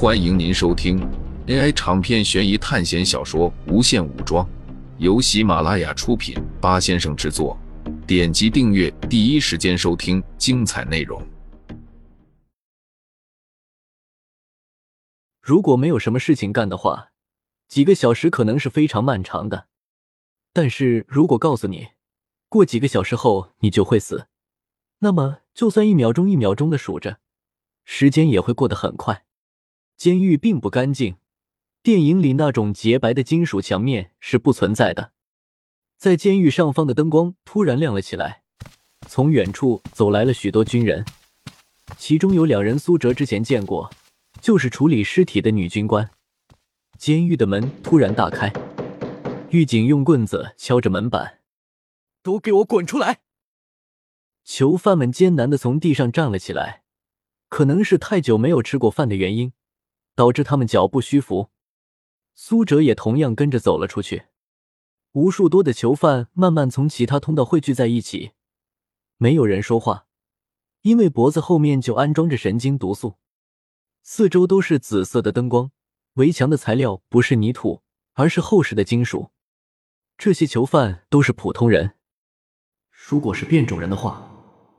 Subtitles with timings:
[0.00, 1.00] 欢迎您收听
[1.48, 4.46] AI 长篇悬疑探险小说《无限武装》，
[4.98, 7.58] 由喜马拉雅出品，八先生制作。
[8.06, 11.20] 点击订阅，第一时间收听精彩内容。
[15.42, 17.08] 如果没有什么事情干的话，
[17.66, 19.66] 几个小时可能是非常漫长的。
[20.52, 21.88] 但是如果告诉你，
[22.48, 24.28] 过几个小时后你就会死，
[25.00, 27.18] 那么就算一秒钟一秒钟的数着，
[27.84, 29.24] 时间也会过得很快。
[29.98, 31.16] 监狱并不干净，
[31.82, 35.10] 电影里那种洁白的金属墙面是不存在的。
[35.96, 38.42] 在监狱上方的灯光突然亮了起来，
[39.08, 41.04] 从远处走来了许多军人，
[41.96, 43.90] 其中有两人苏哲之前见过，
[44.40, 46.08] 就是处理尸体的女军官。
[46.96, 48.52] 监狱的门突然大开，
[49.50, 51.40] 狱警用棍子敲着门板
[52.22, 53.18] ：“都给我滚出来！”
[54.46, 56.84] 囚犯们艰难的从地上站了起来，
[57.48, 59.52] 可能是太久没有吃过饭的原因。
[60.18, 61.50] 导致他们脚步虚浮，
[62.34, 64.24] 苏哲也同样跟着走了出去。
[65.12, 68.32] 无数多的囚犯慢慢从其他通道汇聚在一起，
[69.16, 70.08] 没有人说话，
[70.82, 73.14] 因为脖子后面就安装着神经毒素。
[74.02, 75.70] 四周都是紫色的灯光，
[76.14, 77.82] 围墙的材料不是泥土，
[78.14, 79.30] 而是厚实的金属。
[80.16, 81.94] 这些囚犯都是普通人，
[82.90, 84.28] 如果是变种人的话，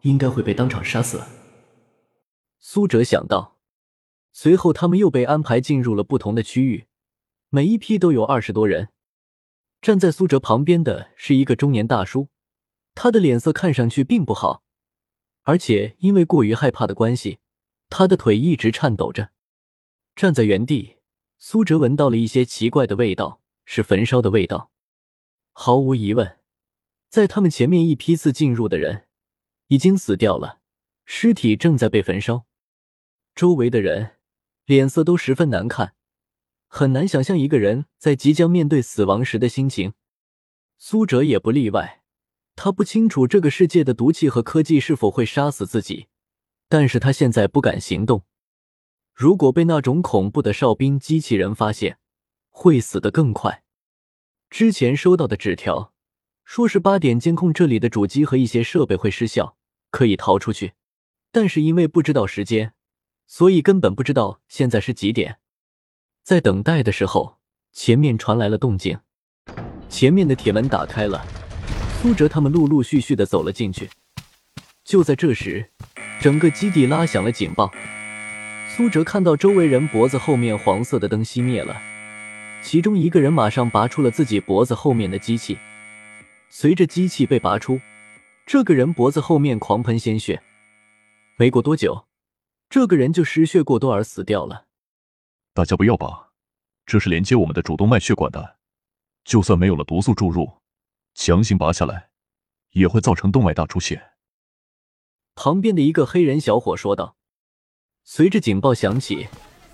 [0.00, 1.22] 应该会被当场杀死。
[2.58, 3.59] 苏哲想到。
[4.32, 6.86] 随后，他们又被安排进入了不同的区域，
[7.48, 8.88] 每一批都有二十多人。
[9.82, 12.28] 站在苏哲旁边的是一个中年大叔，
[12.94, 14.62] 他的脸色看上去并不好，
[15.42, 17.38] 而且因为过于害怕的关系，
[17.88, 19.30] 他的腿一直颤抖着。
[20.14, 20.98] 站在原地，
[21.38, 24.70] 苏哲闻到了一些奇怪的味道，是焚烧的味道。
[25.52, 26.38] 毫无疑问，
[27.08, 29.08] 在他们前面一批次进入的人
[29.66, 30.60] 已经死掉了，
[31.04, 32.46] 尸体正在被焚烧，
[33.34, 34.18] 周围的人。
[34.70, 35.94] 脸色都十分难看，
[36.68, 39.94] 很难想象一个人在即将面对死亡时的心情。
[40.78, 42.04] 苏哲也不例外，
[42.54, 46.06] 他不清楚这个世界的毒气和科技是否会杀死自己，
[46.68, 48.22] 但是他现在不敢行动。
[49.12, 51.98] 如果被那种恐怖的哨兵机器人发现，
[52.50, 53.64] 会死得更快。
[54.50, 55.92] 之前收到的纸条
[56.44, 59.56] 说是八点监控这里的主机和一些设备会失效，
[59.90, 60.74] 可以逃出去，
[61.32, 62.72] 但是因为不知道时间。
[63.32, 65.38] 所以根本不知道现在是几点，
[66.24, 67.38] 在等待的时候，
[67.72, 68.98] 前面传来了动静，
[69.88, 71.24] 前面的铁门打开了，
[72.02, 73.88] 苏哲他们陆陆续续的走了进去。
[74.82, 75.70] 就在这时，
[76.20, 77.70] 整个基地拉响了警报。
[78.68, 81.80] 苏哲看到周围人脖子后面黄色的灯熄灭了，
[82.64, 85.56] 其中一个人马上拔出了自己脖子后面的机器，
[86.48, 87.80] 随着机器被拔出，
[88.44, 90.42] 这个人脖子后面狂喷鲜血。
[91.36, 92.09] 没过多久。
[92.70, 94.66] 这个人就失血过多而死掉了。
[95.52, 96.28] 大家不要拔，
[96.86, 98.58] 这是连接我们的主动脉血管的，
[99.24, 100.48] 就算没有了毒素注入，
[101.12, 102.10] 强行拔下来
[102.70, 104.12] 也会造成动脉大出血。
[105.34, 107.16] 旁边的一个黑人小伙说道。
[108.04, 109.26] 随着警报响起，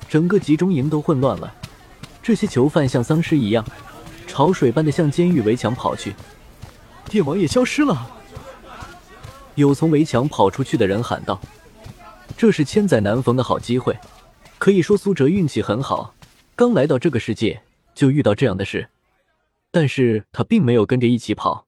[0.09, 1.55] 整个集中营都混乱了。
[2.23, 3.65] 这些囚犯像丧尸一样，
[4.27, 6.15] 潮水般的向监狱围墙跑去。
[7.05, 8.11] 电网也消失了。
[9.55, 11.39] 有从围墙跑出去的人喊道。
[12.37, 13.99] 这是千载难逢的好机会，
[14.59, 16.15] 可以说苏哲运气很好，
[16.55, 17.63] 刚来到这个世界
[17.95, 18.91] 就遇到这样的事。
[19.71, 21.67] 但是他并没有跟着一起跑，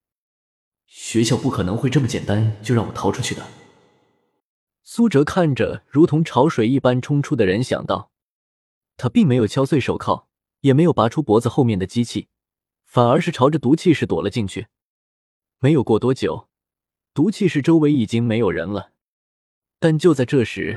[0.86, 3.46] 学校不可能会这么简单就让我逃出去的。
[4.82, 8.10] 苏哲看着如同潮水一般冲出的人，想到，
[8.96, 10.26] 他并没有敲碎手铐，
[10.60, 12.28] 也没有拔出脖子后面的机器，
[12.84, 14.66] 反而是朝着毒气室躲了进去。
[15.60, 16.48] 没有过多久，
[17.14, 18.92] 毒气室周围已经没有人了。
[19.80, 20.76] 但就在这时，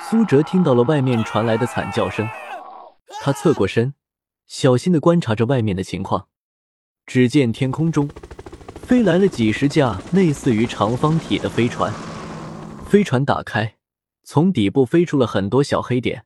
[0.00, 2.28] 苏哲听到了外面传来的惨叫声。
[3.20, 3.94] 他侧过身，
[4.46, 6.28] 小心的观察着外面的情况。
[7.06, 8.08] 只见天空中
[8.74, 11.92] 飞来了几十架类似于长方体的飞船，
[12.88, 13.76] 飞船打开，
[14.24, 16.24] 从底部飞出了很多小黑点。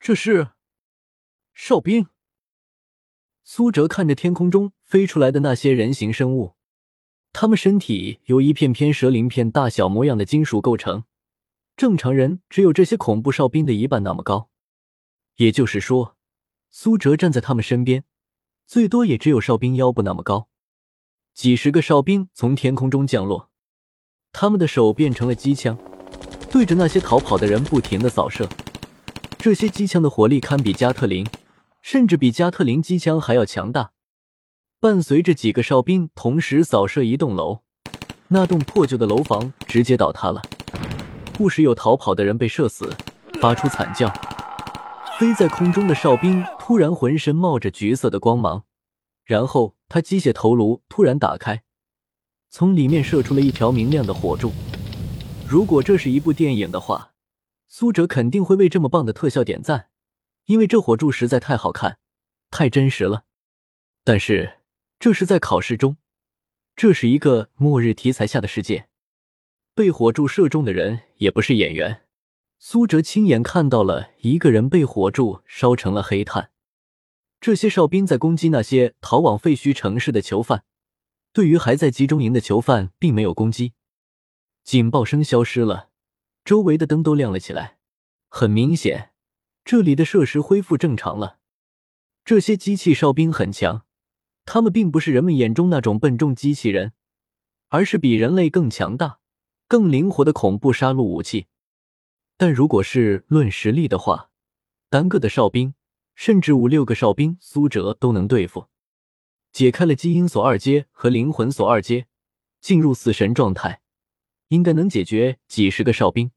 [0.00, 0.48] 这是
[1.54, 2.06] 哨兵。
[3.44, 6.54] 苏哲看着天空中飞出来的那些人形生物，
[7.32, 11.04] 他们身体由一片片蛇鳞片大小模样的金属构成。
[11.80, 14.50] 正常人只有这些恐怖哨兵的一半那么高，
[15.36, 16.14] 也就是说，
[16.70, 18.04] 苏哲站在他们身边，
[18.66, 20.50] 最多也只有哨兵腰部那么高。
[21.32, 23.48] 几十个哨兵从天空中降落，
[24.30, 25.78] 他们的手变成了机枪，
[26.50, 28.46] 对着那些逃跑的人不停的扫射。
[29.38, 31.26] 这些机枪的火力堪比加特林，
[31.80, 33.92] 甚至比加特林机枪还要强大。
[34.80, 37.62] 伴随着几个哨兵同时扫射一栋楼，
[38.28, 40.42] 那栋破旧的楼房直接倒塌了。
[41.40, 42.94] 不时有逃跑的人被射死，
[43.40, 44.12] 发出惨叫。
[45.18, 48.64] 飞在空中的哨兵突然浑身冒着橘色的光芒，
[49.24, 51.62] 然后他机械头颅突然打开，
[52.50, 54.52] 从里面射出了一条明亮的火柱。
[55.48, 57.12] 如果这是一部电影的话，
[57.68, 59.88] 苏哲肯定会为这么棒的特效点赞，
[60.44, 61.96] 因为这火柱实在太好看，
[62.50, 63.24] 太真实了。
[64.04, 64.58] 但是
[64.98, 65.96] 这是在考试中，
[66.76, 68.89] 这是一个末日题材下的世界，
[69.80, 72.02] 被火柱射中的人也不是演员。
[72.58, 76.50] 苏哲亲眼看到了一个人被火柱烧成了黑炭。
[77.40, 80.64] 这些哨兵在攻击那些逃往废墟城市的囚犯，
[81.32, 83.72] 对于还在集中营的囚犯并没有攻击。
[84.62, 85.88] 警报声消失了，
[86.44, 87.78] 周围的灯都亮了起来。
[88.28, 89.12] 很明显，
[89.64, 91.38] 这里的设施恢复正常了。
[92.26, 93.86] 这些机器哨兵很强，
[94.44, 96.92] 他们并不是人们眼中那种笨重机器人，
[97.68, 99.19] 而是比人类更强大、
[99.70, 101.46] 更灵活的恐怖杀戮武器。
[102.36, 104.30] 但如果是论实力的话，
[104.88, 105.74] 单个的哨兵，
[106.16, 108.66] 甚至五六个哨兵，苏哲都能对付。
[109.52, 112.08] 解开了基因锁二阶和灵魂锁二阶，
[112.60, 113.80] 进入死神状态，
[114.48, 116.32] 应该能解决几十个哨兵。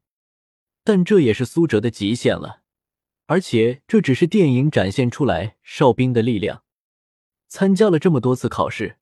[0.84, 2.62] 但这也是苏哲的极限了，
[3.26, 6.62] 而且这只是电影展现出来哨兵的力量。
[7.48, 9.00] 参加了这么多次考试，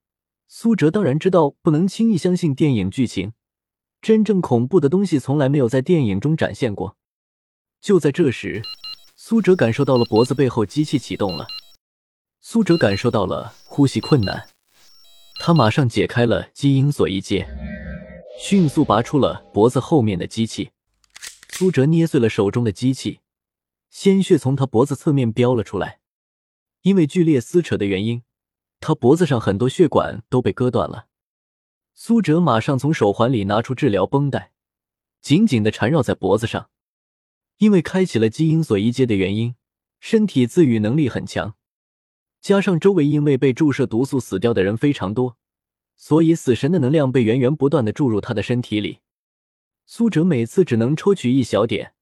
[0.47, 3.33] 苏哲当然知道不能轻易相信电影剧情。
[4.01, 6.97] 真正恐怖的东西从来没有在电影中展现过。
[7.79, 8.63] 就在这时，
[9.15, 11.45] 苏哲感受到了脖子背后机器启动了。
[12.39, 14.49] 苏哲感受到了呼吸困难，
[15.39, 17.47] 他马上解开了基因锁一阶，
[18.39, 20.71] 迅速拔出了脖子后面的机器。
[21.49, 23.19] 苏哲捏碎了手中的机器，
[23.91, 25.99] 鲜血从他脖子侧面飙了出来。
[26.81, 28.23] 因为剧烈撕扯的原因，
[28.79, 31.05] 他脖子上很多血管都被割断了。
[31.93, 34.51] 苏哲马上从手环里拿出治疗绷带，
[35.21, 36.69] 紧紧的缠绕在脖子上。
[37.57, 39.55] 因为开启了基因锁一阶的原因，
[39.99, 41.55] 身体自愈能力很强，
[42.41, 45.37] 加上周围因为被注射毒素死掉的人非常多，
[45.95, 49.01] 所以死神的能量被源源不断的注入他的身体里。
[49.85, 51.93] 苏哲每次只能抽取一小点，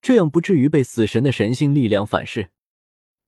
[0.00, 2.50] 这样不至于被死神的神性力量反噬。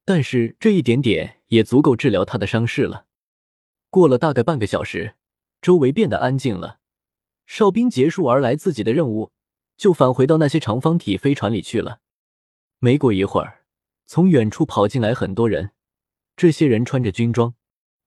[0.05, 3.07] 但是这一点点也足够治疗他的伤势了。
[3.89, 5.15] 过了大概半个小时。
[5.61, 6.79] 周围变得安静了，
[7.47, 9.33] 哨兵结束而来自己的任务，
[9.77, 12.01] 就返回到那些长方体飞船里去了。
[12.79, 13.65] 没过一会儿，
[14.07, 15.73] 从远处跑进来很多人，
[16.35, 17.55] 这些人穿着军装，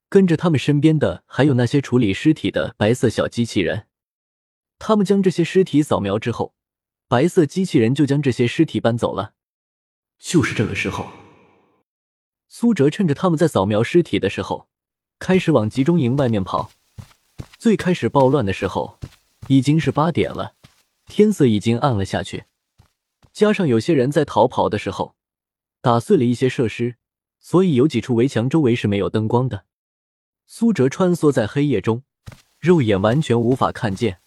[0.10, 3.88] 跟着他们身边的还有那些处理尸体的白色小机器人。
[4.80, 6.56] 他们将这些尸体扫描之后，
[7.08, 9.36] 白色机器人就将这些尸体搬走了。
[10.18, 11.08] 就是这个时候，
[12.48, 14.68] 苏哲趁着他们在扫描尸体的时候，
[15.20, 16.72] 开始往集中营外面跑。
[17.64, 19.00] 最开始暴乱的时候，
[19.48, 20.56] 已经是八点了，
[21.06, 22.44] 天色已经暗了下去。
[23.32, 25.16] 加上有些人在逃跑的时候
[25.80, 26.98] 打碎了一些设施，
[27.40, 29.64] 所以有几处围墙周围是没有灯光的。
[30.46, 32.04] 苏哲穿梭在黑夜中，
[32.60, 34.20] 肉眼完全无法看见。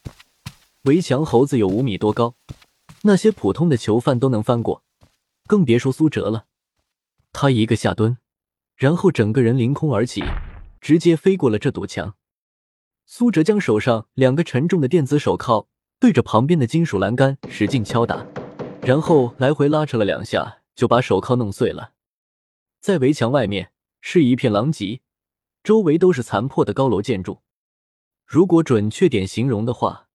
[0.85, 2.37] 围墙猴子有五米多高，
[3.03, 4.83] 那些普通的囚犯都能翻过，
[5.47, 6.47] 更别说苏哲了。
[7.35, 8.17] 他一个下蹲，
[8.77, 10.25] 然后整个人凌空而起，
[10.81, 12.15] 直接飞过了这堵墙。
[13.09, 15.69] 苏哲将手上两个沉重的电子手铐
[16.01, 18.27] 对着旁边的金属栏杆使劲敲打，
[18.83, 21.93] 然后来回拉扯了两下，就把手铐弄碎了。
[22.81, 23.71] 在围墙外面
[24.01, 25.03] 是一片狼藉，
[25.63, 27.43] 周围都是残破的高楼建筑。
[28.27, 30.09] 如果准确点形容的话，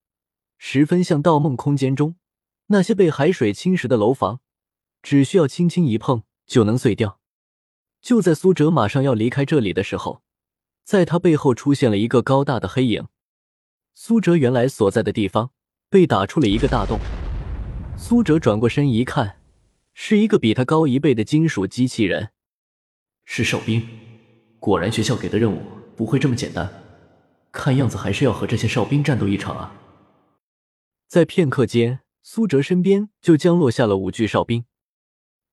[0.58, 2.18] 十分像《盗梦空间》中
[2.68, 4.42] 那些被海水侵蚀的楼房，
[5.02, 7.22] 只需要轻轻一碰就能碎掉。
[8.02, 10.22] 就在苏哲马上要离开这里的时候。
[10.84, 13.08] 在他背后出现了一个高大的黑影，
[13.94, 15.52] 苏哲原来所在的地方
[15.90, 17.00] 被打出了一个大洞。
[17.98, 19.40] 苏哲转过身一看，
[19.94, 22.30] 是一个比他高一倍的金属机器人，
[23.26, 23.88] 是哨兵。
[24.60, 25.62] 果然，学校给的任务
[25.96, 26.70] 不会这么简单，
[27.52, 29.76] 看样子还是要和这些哨兵战斗一场啊！
[31.08, 34.66] 在片刻间，苏哲身边就降落下了五具哨兵。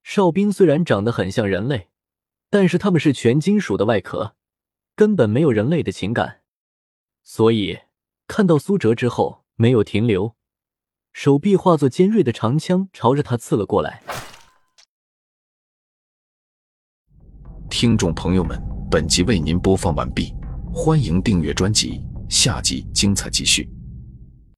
[0.03, 1.89] 哨兵虽然长得很像人类，
[2.49, 4.37] 但是他们是全金属的外壳。
[4.99, 6.41] 根本没有人类的情感，
[7.23, 7.79] 所以
[8.27, 10.35] 看到苏哲之后没有停留，
[11.13, 14.03] 手臂化作尖锐的长枪朝着他刺了过来。
[17.71, 20.35] 听众朋友们，本集为您播放完毕，
[20.75, 23.78] 欢迎订阅专辑，下集精彩继续。